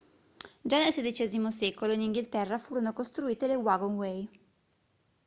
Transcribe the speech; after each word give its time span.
già 0.63 0.79
nel 0.79 0.91
xvi 0.93 1.51
secolo 1.51 1.93
in 1.93 2.01
inghilterra 2.01 2.57
furono 2.57 2.91
costruite 2.91 3.45
le 3.45 3.53
wagonway 3.55 4.27